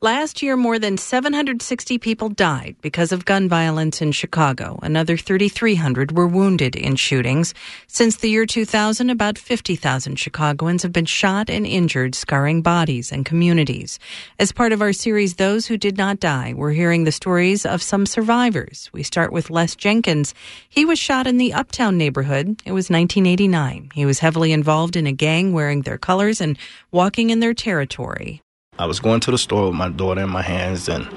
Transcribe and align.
Last 0.00 0.42
year, 0.44 0.56
more 0.56 0.78
than 0.78 0.96
760 0.96 1.98
people 1.98 2.28
died 2.28 2.76
because 2.80 3.10
of 3.10 3.24
gun 3.24 3.48
violence 3.48 4.00
in 4.00 4.12
Chicago. 4.12 4.78
Another 4.80 5.16
3,300 5.16 6.16
were 6.16 6.28
wounded 6.28 6.76
in 6.76 6.94
shootings. 6.94 7.52
Since 7.88 8.18
the 8.18 8.30
year 8.30 8.46
2000, 8.46 9.10
about 9.10 9.38
50,000 9.38 10.16
Chicagoans 10.16 10.84
have 10.84 10.92
been 10.92 11.04
shot 11.04 11.50
and 11.50 11.66
injured, 11.66 12.14
scarring 12.14 12.62
bodies 12.62 13.10
and 13.10 13.26
communities. 13.26 13.98
As 14.38 14.52
part 14.52 14.70
of 14.70 14.82
our 14.82 14.92
series, 14.92 15.34
Those 15.34 15.66
Who 15.66 15.76
Did 15.76 15.98
Not 15.98 16.20
Die, 16.20 16.54
we're 16.56 16.70
hearing 16.70 17.02
the 17.02 17.10
stories 17.10 17.66
of 17.66 17.82
some 17.82 18.06
survivors. 18.06 18.88
We 18.92 19.02
start 19.02 19.32
with 19.32 19.50
Les 19.50 19.74
Jenkins. 19.74 20.32
He 20.68 20.84
was 20.84 21.00
shot 21.00 21.26
in 21.26 21.38
the 21.38 21.52
Uptown 21.54 21.98
neighborhood. 21.98 22.62
It 22.64 22.70
was 22.70 22.88
1989. 22.88 23.90
He 23.94 24.06
was 24.06 24.20
heavily 24.20 24.52
involved 24.52 24.94
in 24.94 25.08
a 25.08 25.12
gang 25.12 25.52
wearing 25.52 25.82
their 25.82 25.98
colors 25.98 26.40
and 26.40 26.56
walking 26.92 27.30
in 27.30 27.40
their 27.40 27.52
territory. 27.52 28.42
I 28.78 28.86
was 28.86 29.00
going 29.00 29.18
to 29.20 29.32
the 29.32 29.38
store 29.38 29.66
with 29.66 29.74
my 29.74 29.88
daughter 29.88 30.20
in 30.20 30.30
my 30.30 30.42
hands, 30.42 30.88
and 30.88 31.08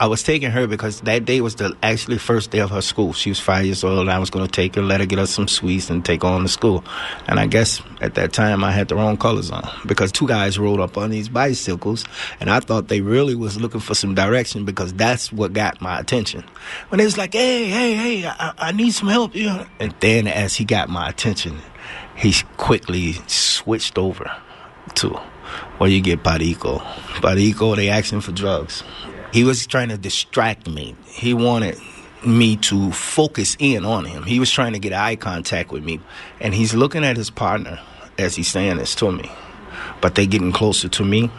I 0.00 0.06
was 0.06 0.22
taking 0.22 0.50
her 0.50 0.66
because 0.66 1.02
that 1.02 1.26
day 1.26 1.42
was 1.42 1.56
the 1.56 1.76
actually 1.82 2.16
first 2.16 2.50
day 2.50 2.60
of 2.60 2.70
her 2.70 2.80
school. 2.80 3.12
She 3.12 3.30
was 3.30 3.38
five 3.38 3.66
years 3.66 3.84
old, 3.84 4.00
and 4.00 4.10
I 4.10 4.18
was 4.18 4.30
going 4.30 4.46
to 4.46 4.50
take 4.50 4.74
her, 4.76 4.82
let 4.82 5.00
her 5.00 5.06
get 5.06 5.18
us 5.18 5.30
some 5.30 5.46
sweets, 5.46 5.90
and 5.90 6.02
take 6.02 6.22
her 6.22 6.28
on 6.28 6.42
to 6.42 6.48
school. 6.48 6.82
And 7.28 7.38
I 7.38 7.46
guess 7.46 7.82
at 8.00 8.14
that 8.14 8.32
time 8.32 8.64
I 8.64 8.72
had 8.72 8.88
the 8.88 8.94
wrong 8.94 9.18
colors 9.18 9.50
on 9.50 9.68
because 9.86 10.12
two 10.12 10.26
guys 10.26 10.58
rode 10.58 10.80
up 10.80 10.96
on 10.96 11.10
these 11.10 11.28
bicycles, 11.28 12.06
and 12.40 12.48
I 12.48 12.60
thought 12.60 12.88
they 12.88 13.02
really 13.02 13.34
was 13.34 13.60
looking 13.60 13.80
for 13.80 13.94
some 13.94 14.14
direction 14.14 14.64
because 14.64 14.94
that's 14.94 15.30
what 15.30 15.52
got 15.52 15.82
my 15.82 15.98
attention. 15.98 16.42
When 16.88 17.00
it 17.00 17.04
was 17.04 17.18
like, 17.18 17.34
"Hey, 17.34 17.68
hey, 17.68 17.94
hey, 17.94 18.26
I, 18.26 18.54
I 18.56 18.72
need 18.72 18.92
some 18.92 19.08
help," 19.08 19.34
you 19.34 19.46
know. 19.46 19.66
And 19.78 19.94
then 20.00 20.26
as 20.26 20.54
he 20.54 20.64
got 20.64 20.88
my 20.88 21.08
attention, 21.08 21.60
he 22.16 22.34
quickly 22.56 23.14
switched 23.26 23.98
over 23.98 24.30
to 24.94 25.20
or 25.78 25.88
you 25.88 26.00
get 26.00 26.22
Perico. 26.22 26.82
Perico, 27.20 27.74
they 27.74 27.88
asking 27.88 28.20
for 28.20 28.32
drugs. 28.32 28.82
He 29.32 29.44
was 29.44 29.66
trying 29.66 29.88
to 29.88 29.98
distract 29.98 30.68
me. 30.68 30.94
He 31.06 31.34
wanted 31.34 31.78
me 32.24 32.56
to 32.56 32.92
focus 32.92 33.56
in 33.58 33.84
on 33.84 34.04
him. 34.04 34.22
He 34.22 34.38
was 34.38 34.50
trying 34.50 34.72
to 34.72 34.78
get 34.78 34.92
eye 34.92 35.16
contact 35.16 35.70
with 35.70 35.84
me. 35.84 36.00
And 36.40 36.54
he's 36.54 36.74
looking 36.74 37.04
at 37.04 37.16
his 37.16 37.30
partner 37.30 37.80
as 38.18 38.34
he's 38.34 38.48
saying 38.48 38.78
this 38.78 38.94
to 38.96 39.10
me. 39.10 39.30
But 40.00 40.14
they 40.14 40.26
getting 40.26 40.52
closer 40.52 40.88
to 40.88 41.04
me. 41.04 41.30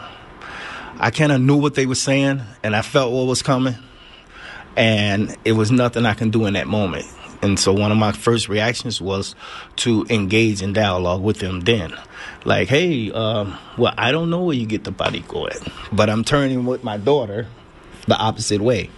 I 0.98 1.10
kind 1.10 1.32
of 1.32 1.40
knew 1.40 1.56
what 1.56 1.74
they 1.74 1.86
were 1.86 1.94
saying, 1.94 2.40
and 2.62 2.74
I 2.74 2.82
felt 2.82 3.12
what 3.12 3.26
was 3.26 3.42
coming. 3.42 3.76
And 4.76 5.36
it 5.44 5.52
was 5.52 5.70
nothing 5.70 6.06
I 6.06 6.14
can 6.14 6.30
do 6.30 6.46
in 6.46 6.54
that 6.54 6.66
moment. 6.66 7.06
And 7.42 7.58
so 7.58 7.72
one 7.72 7.92
of 7.92 7.98
my 7.98 8.12
first 8.12 8.48
reactions 8.48 9.00
was 9.00 9.34
to 9.76 10.06
engage 10.08 10.62
in 10.62 10.72
dialogue 10.72 11.22
with 11.22 11.38
them 11.38 11.60
then. 11.60 11.94
Like, 12.44 12.68
hey, 12.68 13.10
um, 13.12 13.58
well, 13.76 13.94
I 13.96 14.12
don't 14.12 14.30
know 14.30 14.44
where 14.44 14.56
you 14.56 14.66
get 14.66 14.84
the 14.84 14.92
at, 14.92 15.68
but 15.92 16.08
I'm 16.08 16.24
turning 16.24 16.64
with 16.64 16.84
my 16.84 16.96
daughter 16.96 17.46
the 18.06 18.16
opposite 18.16 18.60
way 18.60 18.90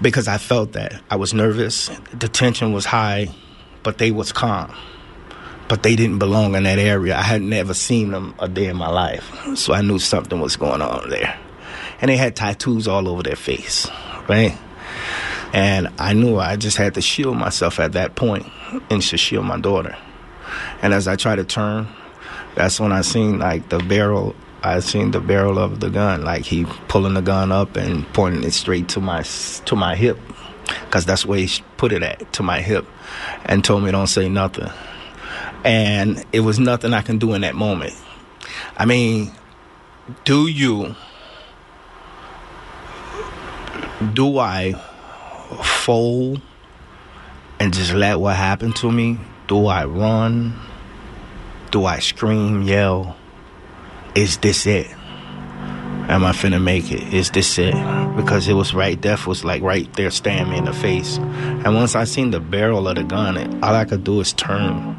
because 0.00 0.28
I 0.28 0.38
felt 0.38 0.72
that. 0.72 1.00
I 1.10 1.16
was 1.16 1.32
nervous, 1.34 1.88
the 2.12 2.28
tension 2.28 2.72
was 2.72 2.84
high, 2.84 3.28
but 3.82 3.98
they 3.98 4.10
was 4.10 4.32
calm. 4.32 4.74
But 5.68 5.82
they 5.82 5.96
didn't 5.96 6.18
belong 6.18 6.54
in 6.54 6.64
that 6.64 6.78
area. 6.78 7.16
I 7.16 7.22
had 7.22 7.40
never 7.40 7.72
seen 7.72 8.10
them 8.10 8.34
a 8.38 8.48
day 8.48 8.66
in 8.66 8.76
my 8.76 8.88
life. 8.88 9.56
So 9.56 9.72
I 9.72 9.80
knew 9.80 9.98
something 9.98 10.40
was 10.40 10.56
going 10.56 10.82
on 10.82 11.08
there. 11.08 11.38
And 12.00 12.10
they 12.10 12.16
had 12.16 12.36
tattoos 12.36 12.88
all 12.88 13.08
over 13.08 13.22
their 13.22 13.36
face, 13.36 13.88
right? 14.28 14.58
And 15.52 15.88
I 15.98 16.14
knew 16.14 16.38
I 16.38 16.56
just 16.56 16.76
had 16.78 16.94
to 16.94 17.02
shield 17.02 17.36
myself 17.36 17.78
at 17.78 17.92
that 17.92 18.14
point 18.14 18.46
and 18.90 19.02
to 19.02 19.16
shield 19.18 19.44
my 19.44 19.60
daughter. 19.60 19.96
And 20.80 20.94
as 20.94 21.06
I 21.06 21.16
tried 21.16 21.36
to 21.36 21.44
turn, 21.44 21.88
that's 22.54 22.80
when 22.80 22.92
I 22.92 23.02
seen 23.02 23.38
like 23.38 23.68
the 23.68 23.78
barrel. 23.78 24.34
I 24.62 24.78
seen 24.80 25.10
the 25.10 25.20
barrel 25.20 25.58
of 25.58 25.80
the 25.80 25.90
gun, 25.90 26.22
like 26.22 26.44
he 26.44 26.64
pulling 26.86 27.14
the 27.14 27.20
gun 27.20 27.50
up 27.50 27.76
and 27.76 28.06
pointing 28.12 28.44
it 28.44 28.52
straight 28.52 28.88
to 28.90 29.00
my 29.00 29.22
to 29.22 29.76
my 29.76 29.96
hip, 29.96 30.18
cause 30.90 31.04
that's 31.04 31.26
where 31.26 31.40
he 31.40 31.62
put 31.76 31.92
it 31.92 32.02
at 32.02 32.32
to 32.34 32.44
my 32.44 32.60
hip, 32.60 32.86
and 33.44 33.64
told 33.64 33.82
me 33.82 33.90
don't 33.90 34.06
say 34.06 34.28
nothing. 34.28 34.70
And 35.64 36.24
it 36.32 36.40
was 36.40 36.60
nothing 36.60 36.94
I 36.94 37.02
can 37.02 37.18
do 37.18 37.34
in 37.34 37.40
that 37.40 37.56
moment. 37.56 37.94
I 38.76 38.84
mean, 38.84 39.32
do 40.24 40.46
you? 40.46 40.94
Do 44.14 44.38
I 44.38 44.74
fold 45.54 46.40
and 47.60 47.72
just 47.72 47.92
let 47.92 48.18
what 48.18 48.36
happened 48.36 48.76
to 48.76 48.90
me? 48.90 49.18
Do 49.46 49.66
I 49.66 49.84
run? 49.84 50.54
Do 51.70 51.84
I 51.84 52.00
scream, 52.00 52.62
yell? 52.62 53.16
Is 54.14 54.38
this 54.38 54.66
it? 54.66 54.88
Am 56.08 56.24
I 56.24 56.32
finna 56.32 56.60
make 56.60 56.90
it? 56.90 57.14
Is 57.14 57.30
this 57.30 57.58
it? 57.58 57.74
Because 58.16 58.48
it 58.48 58.54
was 58.54 58.74
right, 58.74 59.00
death 59.00 59.26
was 59.26 59.44
like 59.44 59.62
right 59.62 59.90
there 59.94 60.10
staring 60.10 60.50
me 60.50 60.58
in 60.58 60.64
the 60.64 60.72
face. 60.72 61.18
And 61.18 61.74
once 61.74 61.94
I 61.94 62.04
seen 62.04 62.32
the 62.32 62.40
barrel 62.40 62.88
of 62.88 62.96
the 62.96 63.04
gun, 63.04 63.62
all 63.62 63.74
I 63.74 63.84
could 63.84 64.04
do 64.04 64.20
is 64.20 64.32
turn 64.32 64.96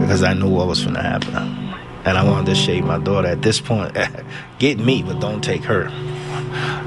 because 0.00 0.22
I 0.22 0.34
knew 0.34 0.48
what 0.48 0.68
was 0.68 0.84
finna 0.84 1.02
happen. 1.02 1.34
And 2.04 2.16
I 2.16 2.22
wanted 2.22 2.46
to 2.46 2.54
shave 2.54 2.84
my 2.84 2.98
daughter 2.98 3.28
at 3.28 3.42
this 3.42 3.60
point. 3.60 3.96
Get 4.58 4.78
me, 4.78 5.02
but 5.02 5.20
don't 5.20 5.42
take 5.42 5.64
her. 5.64 5.90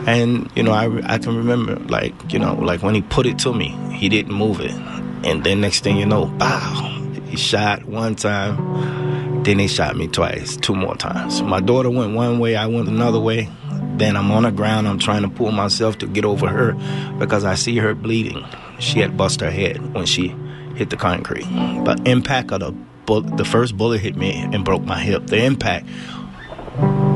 And 0.07 0.49
you 0.55 0.63
know, 0.63 0.71
I 0.71 0.85
I 1.15 1.17
can 1.17 1.35
remember 1.35 1.75
like 1.75 2.33
you 2.33 2.39
know 2.39 2.55
like 2.55 2.81
when 2.81 2.95
he 2.95 3.01
put 3.01 3.25
it 3.25 3.37
to 3.39 3.53
me, 3.53 3.69
he 3.91 4.07
didn't 4.07 4.33
move 4.33 4.61
it, 4.61 4.71
and 4.71 5.43
then 5.43 5.59
next 5.61 5.83
thing 5.83 5.97
you 5.97 6.05
know, 6.05 6.25
bow, 6.25 7.11
he 7.25 7.35
shot 7.35 7.83
one 7.83 8.15
time, 8.15 9.43
then 9.43 9.59
he 9.59 9.67
shot 9.67 9.97
me 9.97 10.07
twice, 10.07 10.55
two 10.55 10.73
more 10.73 10.95
times. 10.95 11.41
My 11.41 11.59
daughter 11.59 11.89
went 11.89 12.15
one 12.15 12.39
way, 12.39 12.55
I 12.55 12.67
went 12.67 12.87
another 12.87 13.19
way. 13.19 13.49
Then 13.97 14.15
I'm 14.15 14.31
on 14.31 14.43
the 14.43 14.51
ground, 14.51 14.87
I'm 14.87 14.99
trying 14.99 15.23
to 15.23 15.29
pull 15.29 15.51
myself 15.51 15.97
to 15.97 16.07
get 16.07 16.23
over 16.23 16.47
her 16.47 16.73
because 17.19 17.43
I 17.43 17.55
see 17.55 17.77
her 17.77 17.93
bleeding. 17.93 18.45
She 18.79 18.99
had 18.99 19.17
bust 19.17 19.41
her 19.41 19.49
head 19.49 19.93
when 19.93 20.05
she 20.05 20.35
hit 20.75 20.91
the 20.91 20.97
concrete. 20.97 21.45
The 21.83 21.99
impact 22.05 22.51
of 22.51 22.59
the 22.59 22.71
bullet, 23.05 23.37
the 23.37 23.45
first 23.45 23.75
bullet 23.75 23.99
hit 23.99 24.15
me 24.15 24.33
and 24.53 24.63
broke 24.63 24.83
my 24.83 24.99
hip. 24.99 25.27
The 25.27 25.43
impact 25.43 25.87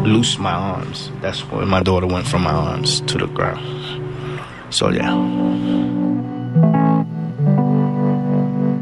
loose 0.03 0.38
my 0.38 0.53
arms. 0.53 1.12
That's 1.22 1.41
when 1.50 1.67
my 1.67 1.81
daughter 1.84 2.07
went 2.07 2.28
from 2.28 2.44
my 2.44 2.51
arms 2.51 3.01
to 3.01 3.17
the 3.17 3.28
ground. 3.28 3.63
So 4.73 4.89
yeah. 4.89 5.16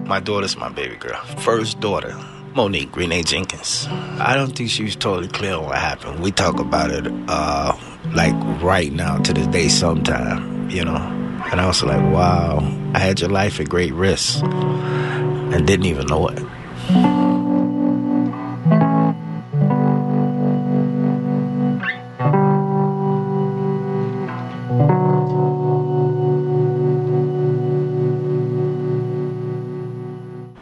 My 0.06 0.20
daughter's 0.20 0.58
my 0.58 0.70
baby 0.70 0.96
girl. 0.96 1.22
First 1.40 1.80
daughter, 1.80 2.18
Monique 2.56 2.96
Renee 2.96 3.24
Jenkins. 3.24 3.88
I 4.20 4.34
don't 4.36 4.56
think 4.56 4.70
she 4.70 4.84
was 4.84 4.96
totally 4.96 5.28
clear 5.28 5.56
on 5.56 5.66
what 5.66 5.78
happened. 5.78 6.22
We 6.22 6.32
talk 6.32 6.60
about 6.60 6.90
it 6.92 7.06
uh, 7.28 7.78
like 8.14 8.34
right 8.62 8.92
now 8.92 9.18
to 9.20 9.34
this 9.34 9.48
day 9.48 9.68
sometime, 9.68 10.70
you 10.70 10.84
know. 10.84 10.98
And 11.52 11.62
I 11.62 11.68
was 11.68 11.84
like, 11.84 12.02
wow, 12.14 12.60
I 12.94 13.00
had 13.00 13.20
your 13.20 13.30
life 13.30 13.60
at 13.60 13.70
great 13.70 13.94
risk 13.94 14.44
and 14.44 15.66
didn't 15.66 15.86
even 15.86 16.08
know 16.08 16.28
it. 16.28 17.19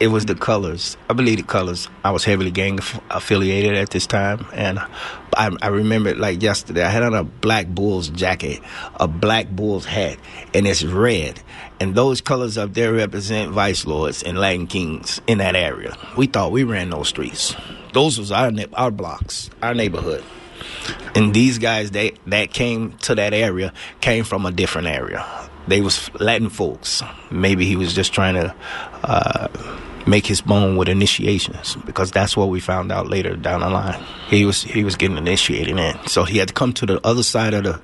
It 0.00 0.08
was 0.08 0.26
the 0.26 0.34
colors. 0.34 0.96
I 1.10 1.12
believe 1.12 1.38
the 1.38 1.42
colors. 1.42 1.88
I 2.04 2.10
was 2.10 2.24
heavily 2.24 2.50
gang 2.50 2.78
affiliated 3.10 3.74
at 3.74 3.90
this 3.90 4.06
time, 4.06 4.46
and 4.52 4.78
I, 4.78 5.56
I 5.60 5.68
remember 5.68 6.14
like 6.14 6.42
yesterday. 6.42 6.84
I 6.84 6.88
had 6.88 7.02
on 7.02 7.14
a 7.14 7.24
black 7.24 7.66
Bulls 7.66 8.08
jacket, 8.08 8.60
a 8.96 9.08
black 9.08 9.48
Bulls 9.48 9.84
hat, 9.84 10.18
and 10.54 10.66
it's 10.66 10.84
red. 10.84 11.40
And 11.80 11.94
those 11.94 12.20
colors 12.20 12.56
up 12.58 12.74
there 12.74 12.92
represent 12.92 13.52
vice 13.52 13.86
lords 13.86 14.22
and 14.22 14.38
Latin 14.38 14.66
kings 14.66 15.20
in 15.26 15.38
that 15.38 15.56
area. 15.56 15.96
We 16.16 16.26
thought 16.26 16.52
we 16.52 16.64
ran 16.64 16.90
those 16.90 17.08
streets. 17.08 17.56
Those 17.92 18.18
was 18.18 18.30
our 18.30 18.52
our 18.74 18.90
blocks, 18.90 19.50
our 19.62 19.74
neighborhood. 19.74 20.24
And 21.14 21.34
these 21.34 21.58
guys 21.58 21.90
they 21.90 22.12
that 22.26 22.52
came 22.52 22.92
to 22.98 23.14
that 23.16 23.34
area 23.34 23.72
came 24.00 24.24
from 24.24 24.46
a 24.46 24.52
different 24.52 24.88
area. 24.88 25.26
They 25.66 25.80
was 25.80 26.10
Latin 26.14 26.48
folks. 26.48 27.02
Maybe 27.30 27.66
he 27.66 27.76
was 27.76 27.94
just 27.94 28.12
trying 28.12 28.34
to. 28.34 28.54
Uh, 29.04 29.48
make 30.08 30.26
his 30.26 30.40
bone 30.40 30.76
with 30.76 30.88
initiations 30.88 31.76
because 31.84 32.10
that's 32.10 32.36
what 32.36 32.48
we 32.48 32.60
found 32.60 32.90
out 32.90 33.08
later 33.08 33.36
down 33.36 33.60
the 33.60 33.70
line. 33.70 34.02
He 34.28 34.44
was 34.44 34.62
he 34.62 34.84
was 34.84 34.96
getting 34.96 35.18
initiated 35.18 35.78
in, 35.78 36.06
so 36.06 36.24
he 36.24 36.38
had 36.38 36.48
to 36.48 36.54
come 36.54 36.72
to 36.74 36.86
the 36.86 37.06
other 37.06 37.22
side 37.22 37.54
of 37.54 37.64
the 37.64 37.80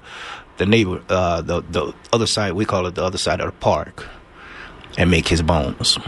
the 0.57 0.67
neighbor 0.67 1.03
uh, 1.09 1.43
the 1.43 1.63
the 1.63 1.93
other 2.13 2.27
side 2.27 2.53
we 2.53 2.65
call 2.65 2.87
it 2.87 2.95
the 2.95 3.05
other 3.05 3.19
side 3.19 3.41
of 3.41 3.47
the 3.47 3.59
park 3.59 4.07
and 4.97 5.11
make 5.11 5.29
his 5.29 5.43
bones. 5.43 5.99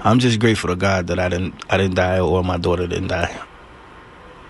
I'm 0.00 0.18
just 0.18 0.38
grateful 0.38 0.68
to 0.68 0.76
God 0.76 1.08
that 1.08 1.18
I 1.18 1.28
didn't 1.28 1.54
I 1.70 1.76
didn't 1.76 1.96
die 1.96 2.20
or 2.20 2.44
my 2.44 2.56
daughter 2.56 2.86
didn't 2.86 3.08
die. 3.08 3.36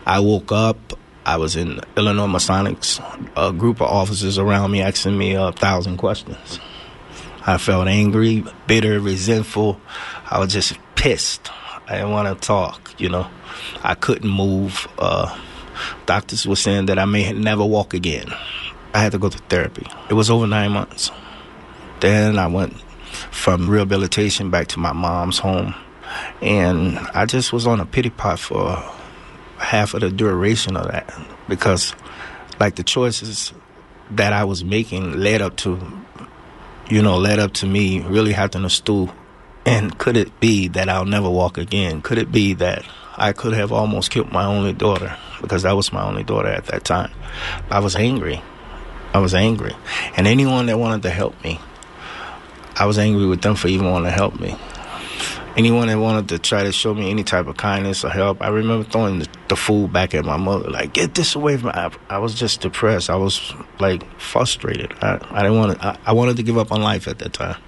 I 0.06 0.20
woke 0.20 0.52
up. 0.52 0.78
I 1.26 1.37
was 1.37 1.56
in 1.56 1.81
Illinois 1.96 2.26
Masonics. 2.26 3.00
A 3.37 3.52
group 3.52 3.82
of 3.82 3.88
officers 3.88 4.38
around 4.38 4.70
me 4.70 4.81
asking 4.81 5.19
me 5.19 5.34
a 5.34 5.52
thousand 5.52 5.99
questions. 5.99 6.58
I 7.46 7.58
felt 7.58 7.88
angry, 7.88 8.44
bitter, 8.67 9.00
resentful. 9.00 9.81
I 10.31 10.38
was 10.38 10.52
just 10.52 10.75
pissed. 10.94 11.50
I 11.87 11.96
didn't 11.96 12.11
want 12.11 12.29
to 12.29 12.46
talk, 12.46 12.94
you 12.99 13.08
know. 13.08 13.29
I 13.82 13.94
couldn't 13.94 14.29
move. 14.29 14.87
Uh, 14.99 15.37
Doctors 16.06 16.46
were 16.46 16.56
saying 16.56 16.87
that 16.87 16.99
I 16.99 17.05
may 17.05 17.32
never 17.32 17.64
walk 17.64 17.94
again. 17.94 18.32
I 18.94 19.00
had 19.00 19.12
to 19.12 19.19
go 19.19 19.29
to 19.29 19.38
therapy. 19.38 19.87
It 20.08 20.14
was 20.14 20.31
over 20.31 20.46
nine 20.46 20.73
months. 20.73 21.11
Then 22.00 22.38
I 22.38 22.46
went 22.46 22.75
from 23.31 23.69
rehabilitation 23.69 24.50
back 24.50 24.69
to 24.69 24.79
my 24.79 24.93
mom's 24.93 25.38
home. 25.38 25.75
And 26.41 26.99
I 27.14 27.26
just 27.26 27.52
was 27.52 27.67
on 27.67 27.81
a 27.81 27.87
pity 27.87 28.11
pot 28.11 28.38
for 28.38 28.76
half 29.58 29.94
of 29.94 30.00
the 30.00 30.11
duration 30.11 30.76
of 30.76 30.91
that 30.91 31.12
because, 31.49 31.94
like, 32.58 32.76
the 32.76 32.82
choices 32.82 33.52
that 34.12 34.32
I 34.32 34.44
was 34.44 34.64
making 34.64 35.20
led 35.20 35.43
up 35.43 35.56
to, 35.58 35.76
you 36.88 37.02
know, 37.02 37.19
led 37.19 37.38
up 37.38 37.52
to 37.55 37.67
me 37.67 38.00
really 38.00 38.32
having 38.32 38.64
a 38.64 38.70
stool. 38.70 39.14
And 39.67 39.99
could 39.99 40.17
it 40.17 40.40
be 40.40 40.69
that 40.69 40.88
I'll 40.88 41.05
never 41.05 41.29
walk 41.29 41.58
again? 41.58 42.00
Could 42.00 42.19
it 42.19 42.32
be 42.32 42.55
that 42.55 42.85
I 43.17 43.32
could 43.32 43.52
have 43.52 43.73
almost 43.73 44.11
killed 44.11 44.32
my 44.32 44.44
only 44.44 44.73
daughter 44.73 45.17
because 45.43 45.62
that 45.64 45.76
was 45.76 45.93
my 45.93 46.02
only 46.02 46.25
daughter 46.25 46.49
at 46.49 46.67
that 46.67 46.85
time? 46.85 47.11
I 47.70 47.81
was 47.81 47.94
angry. 47.94 48.43
I 49.12 49.19
was 49.19 49.35
angry. 49.35 49.75
And 50.17 50.26
anyone 50.26 50.67
that 50.67 50.79
wanted 50.79 51.02
to 51.02 51.11
help 51.11 51.43
me, 51.44 51.61
I 52.76 52.87
was 52.87 52.99
angry 52.99 53.26
with 53.26 53.43
them 53.43 53.56
for 53.56 53.69
even 53.69 53.91
wanting 53.91 54.11
to 54.11 54.17
help 54.17 54.38
me. 54.41 54.56
Anyone 55.56 55.89
that 55.89 55.99
wanted 55.99 56.29
to 56.29 56.39
try 56.39 56.62
to 56.62 56.73
show 56.73 56.95
me 56.95 57.11
any 57.11 57.25
type 57.25 57.47
of 57.47 57.56
kindness 57.56 58.05
or 58.05 58.11
help, 58.11 58.41
I 58.41 58.49
remember 58.49 58.89
throwing 58.89 59.21
the, 59.21 59.29
the 59.49 59.56
food 59.56 59.93
back 59.93 60.15
at 60.15 60.25
my 60.25 60.37
mother, 60.37 60.71
like, 60.71 60.93
get 60.93 61.15
this 61.15 61.35
away 61.35 61.56
from 61.56 61.69
me. 61.69 61.73
I, 61.75 61.91
I 62.09 62.19
was 62.19 62.35
just 62.35 62.61
depressed. 62.61 63.11
I 63.11 63.17
was, 63.17 63.53
like, 63.81 64.05
frustrated. 64.21 64.93
I, 65.03 65.19
I 65.31 65.43
didn't 65.43 65.59
want 65.59 65.79
to, 65.79 65.87
I, 65.87 65.99
I 66.06 66.12
wanted 66.12 66.37
to 66.37 66.43
give 66.43 66.59
up 66.59 66.71
on 66.71 66.83
life 66.83 67.09
at 67.09 67.19
that 67.19 67.33
time. 67.33 67.61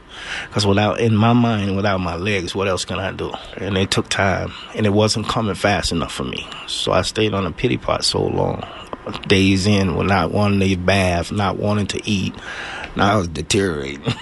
Because 0.49 0.67
without, 0.67 1.01
in 1.01 1.17
my 1.17 1.33
mind, 1.33 1.77
without 1.77 1.99
my 1.99 2.17
legs, 2.17 2.55
what 2.55 2.69
else 2.69 2.85
can 2.85 2.99
I 2.99 3.13
do? 3.13 3.33
And 3.57 3.77
it 3.77 3.91
took 3.91 4.09
time, 4.09 4.53
and 4.75 4.87
it 4.87 4.91
wasn't 4.91 5.29
coming 5.29 5.55
fast 5.55 5.93
enough 5.93 6.13
for 6.13 6.25
me. 6.25 6.47
So 6.67 6.93
I 6.93 7.03
stayed 7.03 7.35
on 7.35 7.47
a 7.47 7.53
pity 7.53 7.79
pot 7.79 8.05
so 8.05 8.23
long 8.25 8.63
days 9.27 9.67
in 9.67 9.97
with 9.97 10.07
not 10.07 10.31
wanting 10.33 10.61
to 10.61 10.77
bath, 10.77 11.33
not 11.33 11.57
wanting 11.57 11.87
to 11.89 12.01
eat. 12.09 12.35
Now 12.97 13.15
I 13.15 13.17
was 13.17 13.29
deteriorating. 13.29 14.03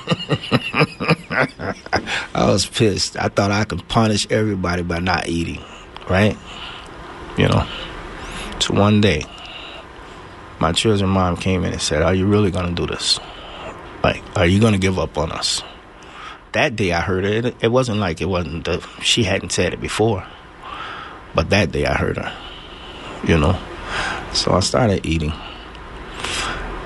I 2.39 2.49
was 2.53 2.67
pissed. 2.67 3.17
I 3.17 3.27
thought 3.27 3.51
I 3.51 3.65
could 3.65 3.89
punish 3.89 4.25
everybody 4.31 4.83
by 4.83 5.01
not 5.01 5.29
eating, 5.29 5.61
right? 6.09 6.37
You 7.37 7.49
know. 7.49 7.67
So 8.61 8.75
one 8.75 9.01
day, 9.01 9.25
my 10.61 10.71
children's 10.71 11.03
mom 11.13 11.37
came 11.37 11.65
in 11.65 11.73
and 11.73 11.83
said, 11.83 12.03
Are 12.03 12.15
you 12.15 12.27
really 12.27 12.53
to 12.53 12.75
do 12.75 12.87
this? 12.87 13.19
Like, 14.05 14.23
are 14.37 14.47
you 14.47 14.61
to 14.75 14.79
give 14.79 15.01
up 15.01 15.19
on 15.19 15.33
us? 15.33 15.65
That 16.53 16.77
day 16.77 16.93
I 16.93 17.01
heard 17.01 17.25
it. 17.25 17.57
It 17.61 17.73
wasn't 17.73 17.99
like 17.99 18.21
it 18.21 18.29
wasn't, 18.29 18.67
the, 18.67 18.87
she 19.03 19.25
hadn't 19.25 19.51
said 19.51 19.75
it 19.75 19.81
before. 19.81 20.25
But 21.35 21.51
that 21.51 21.73
day 21.73 21.87
I 21.87 21.95
heard 21.95 22.19
her, 22.19 22.33
you 23.25 23.37
know. 23.37 23.59
So 24.33 24.53
I 24.53 24.61
started 24.61 25.05
eating. 25.05 25.33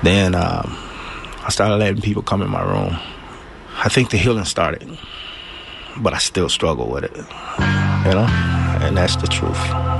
Then 0.01 0.33
um, 0.33 0.75
I 1.43 1.49
started 1.49 1.75
letting 1.75 2.01
people 2.01 2.23
come 2.23 2.41
in 2.41 2.49
my 2.49 2.63
room. 2.63 2.97
I 3.77 3.89
think 3.89 4.09
the 4.09 4.17
healing 4.17 4.45
started, 4.45 4.97
but 5.97 6.13
I 6.13 6.17
still 6.17 6.49
struggle 6.49 6.89
with 6.89 7.03
it, 7.03 7.15
you 7.15 8.13
know, 8.13 8.27
and 8.81 8.97
that's 8.97 9.15
the 9.15 9.27
truth. 9.27 9.92